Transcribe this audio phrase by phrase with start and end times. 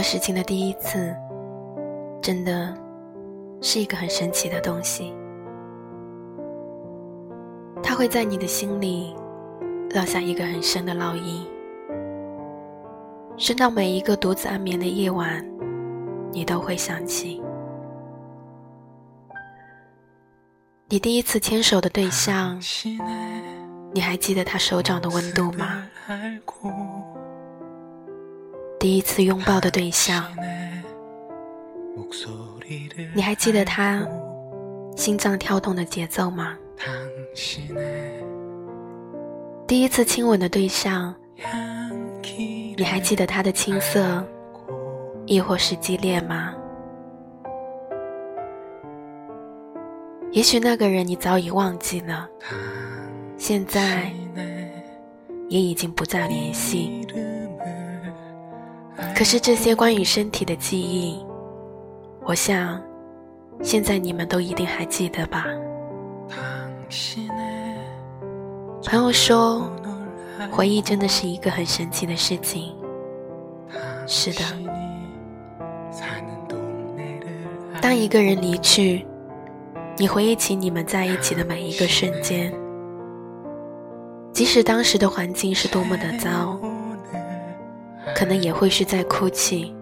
[0.00, 1.14] 何事情的第一次，
[2.22, 2.74] 真的
[3.60, 5.14] 是一个很神奇的东西。
[7.82, 9.14] 它会在你的心里
[9.90, 11.46] 烙下一个很深的烙印，
[13.36, 15.46] 深到每一个独自安眠的夜晚，
[16.32, 17.42] 你都会想起。
[20.88, 22.58] 你第一次牵手的对象，
[23.92, 25.86] 你还记得他手掌的温度吗？
[28.80, 30.24] 第一次拥抱的对象，
[33.14, 34.08] 你还记得他
[34.96, 36.56] 心脏跳动的节奏吗？
[39.66, 41.14] 第一次亲吻的对象，
[42.74, 44.26] 你还记得他的青涩，
[45.26, 46.54] 亦或是激烈吗？
[50.32, 52.26] 也许那个人你早已忘记了，
[53.36, 54.10] 现在
[55.50, 57.06] 也已经不再联系。
[59.14, 61.24] 可是这些关于身体的记忆，
[62.22, 62.80] 我想，
[63.62, 65.46] 现在你们都一定还记得吧？
[68.84, 69.70] 朋友说，
[70.50, 72.74] 回忆真的是一个很神奇的事情。
[74.06, 74.42] 是的，
[77.80, 79.06] 当一个人离去，
[79.96, 82.52] 你回忆起你们在一起的每一个瞬间，
[84.32, 86.58] 即使当时的环境是多么的糟。
[88.20, 89.74] 可能也会是在哭泣，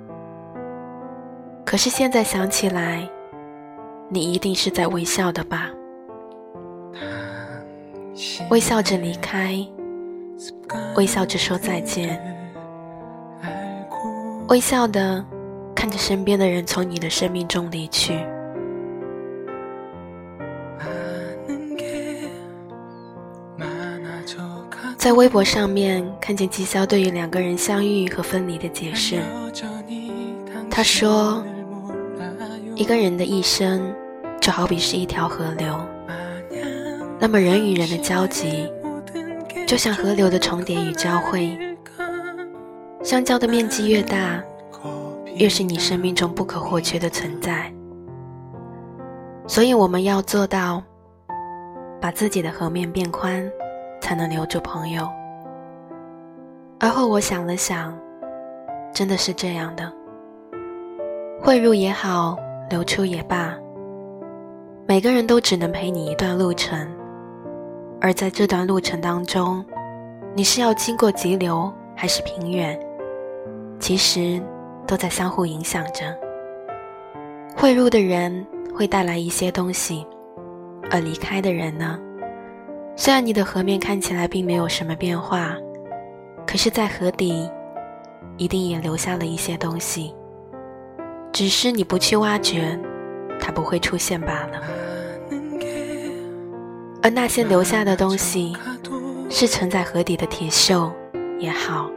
[1.66, 3.04] 可是现在想起来，
[4.08, 5.68] 你一定是在微笑的吧？
[8.48, 9.56] 微笑着离开，
[10.94, 12.16] 微笑着说再见，
[14.46, 15.24] 微笑的
[15.74, 18.24] 看着身边的人从你的生命中离去。
[25.08, 29.22] 在微博上面看见纪潇对于两个人相遇和分离的解释，
[30.70, 31.42] 他说
[32.76, 33.90] ：“一个人的一生
[34.38, 35.80] 就好比是一条河流，
[37.18, 38.70] 那么人与人的交集
[39.66, 41.58] 就像河流的重叠与交汇，
[43.02, 44.44] 相交的面积越大，
[45.36, 47.72] 越是你生命中不可或缺的存在。
[49.46, 50.82] 所以我们要做到，
[51.98, 53.50] 把自己的河面变宽。”
[54.08, 55.06] 才能留住朋友。
[56.80, 57.94] 而后我想了想，
[58.90, 59.92] 真的是这样的。
[61.38, 62.34] 汇入也好，
[62.70, 63.54] 流出也罢，
[64.86, 66.88] 每个人都只能陪你一段路程。
[68.00, 69.62] 而在这段路程当中，
[70.34, 72.80] 你是要经过急流还是平原，
[73.78, 74.40] 其实
[74.86, 76.16] 都在相互影响着。
[77.54, 80.06] 汇入的人会带来一些东西，
[80.90, 81.98] 而离开的人呢？
[83.00, 85.56] 虽然你的河面看起来并没有什么变化，
[86.44, 87.48] 可是，在河底，
[88.36, 90.12] 一定也留下了一些东西。
[91.32, 92.76] 只是你不去挖掘，
[93.38, 94.60] 它不会出现罢了。
[97.00, 98.56] 而那些留下的东西，
[99.30, 100.90] 是沉在河底的铁锈
[101.38, 101.88] 也好，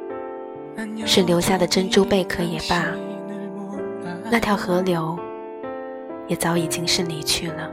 [1.03, 2.85] 是留下的珍珠贝壳也罢，
[4.29, 5.17] 那条河流，
[6.27, 7.71] 也早已经是离去了。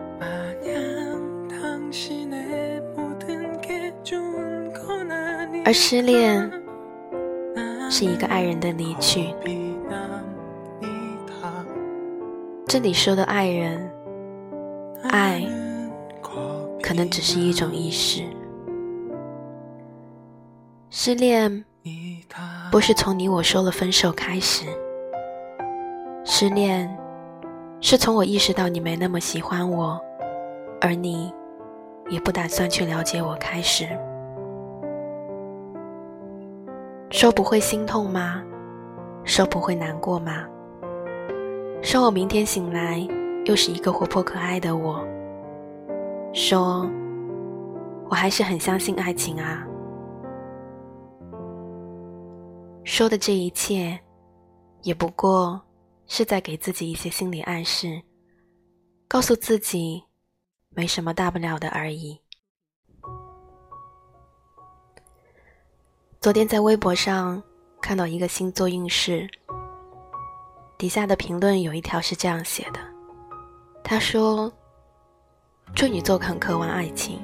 [5.69, 6.51] 而失恋
[7.91, 9.35] 是一个爱人的离去。
[12.67, 13.93] 这里说的爱人，
[15.03, 15.47] 爱
[16.83, 18.23] 可能只是一种意识。
[20.89, 21.63] 失恋
[22.73, 24.65] 不是从你我说了分手开始，
[26.25, 26.89] 失恋
[27.83, 30.01] 是从我意识到你没那么喜欢我，
[30.81, 31.31] 而你
[32.09, 33.87] 也不打算去了解我开始。
[37.11, 38.45] 说不会心痛吗？
[39.25, 40.47] 说不会难过吗？
[41.83, 42.99] 说我明天醒来
[43.47, 45.03] 又是一个活泼可爱的我。
[46.35, 46.89] 说，
[48.11, 49.67] 我还是很相信爱情啊。
[52.85, 53.99] 说的这一切，
[54.83, 55.61] 也不过
[56.07, 58.03] 是在给自己一些心理暗示，
[59.09, 60.03] 告诉自己，
[60.71, 62.21] 没什么大不了的而已。
[66.21, 67.41] 昨天在微博上
[67.81, 69.29] 看到一个星座运势，
[70.77, 72.81] 底下的评论有一条是这样写的
[73.85, 74.53] ：“他说，
[75.77, 77.21] 处女座很渴望爱情，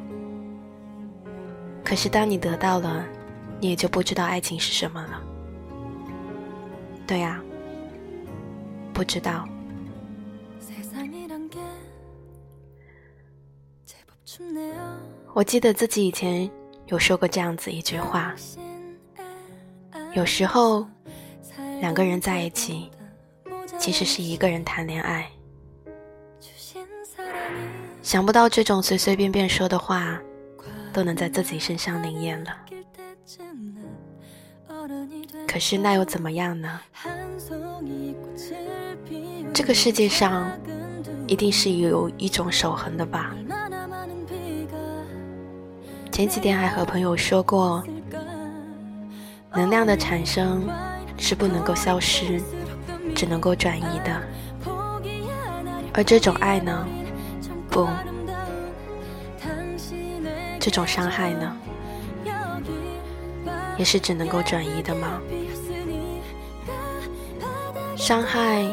[1.85, 3.05] 可是当你得到了，
[3.59, 5.21] 你也就不知道爱情是什么了。”
[7.05, 7.43] 对呀，
[8.93, 9.45] 不知道。
[15.35, 16.49] 我记得自己以前
[16.87, 18.33] 有说过这样子一句话。
[20.15, 20.87] 有时候，
[21.81, 22.89] 两个人在一起，
[23.81, 25.29] 其实是一个人谈恋爱。
[28.01, 30.17] 想不到这种随随便便说的话，
[30.93, 32.57] 都能在自己身上灵验了。
[35.49, 36.81] 可是那又怎么样呢？
[39.53, 40.49] 这个世界上
[41.27, 43.35] 一定是有一种守恒的吧？
[46.13, 47.83] 前几天还和朋友说过，
[49.57, 50.69] 能量的产生
[51.17, 52.43] 是不能够消失，
[53.15, 54.21] 只能够转移的，
[55.93, 56.87] 而这种爱呢？
[57.71, 57.89] 不，
[60.59, 61.57] 这种伤害呢，
[63.77, 65.21] 也是只能够转移的吗？
[67.97, 68.67] 伤害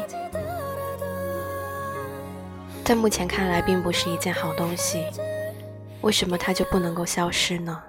[2.84, 5.04] 在目前看来并不是一件好东西，
[6.00, 7.80] 为什么它就不能够消失呢？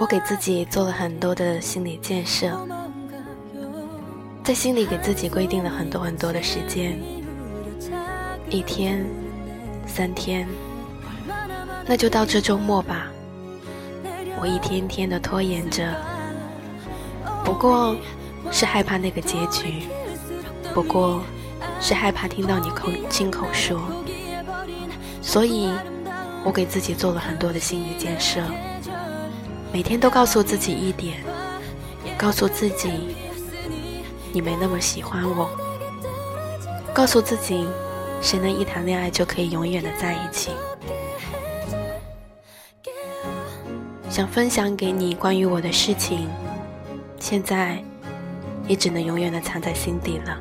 [0.00, 2.50] 我给自己做了很多的心理建设，
[4.42, 7.23] 在心里给自己规定了很多很多的时间。
[8.50, 9.04] 一天，
[9.86, 10.46] 三天，
[11.86, 13.08] 那就到这周末吧。
[14.40, 15.94] 我一天天的拖延着，
[17.44, 17.96] 不过
[18.52, 19.84] 是害怕那个结局，
[20.72, 21.22] 不过
[21.80, 23.80] 是害怕听到你口亲口说，
[25.22, 25.70] 所以
[26.44, 28.40] 我给自己做了很多的心理建设，
[29.72, 31.24] 每天都告诉自己一点，
[32.18, 33.16] 告诉自己
[34.32, 35.50] 你没那么喜欢我，
[36.92, 37.66] 告诉自己。
[38.24, 40.50] 谁能一谈恋爱就可以永远的在一起？
[44.08, 46.26] 想分享给你关于我的事情，
[47.20, 47.84] 现在
[48.66, 50.40] 也只能永远的藏在心底了。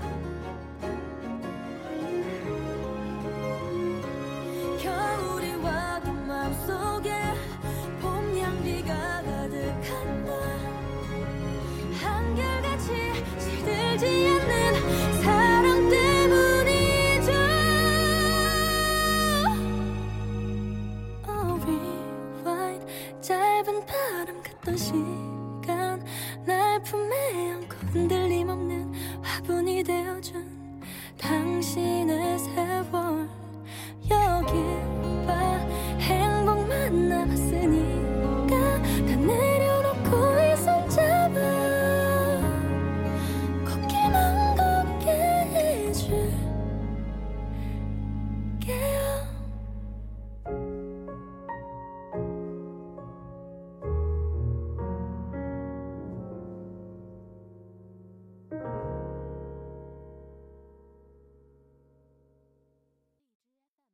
[24.78, 25.33] 心。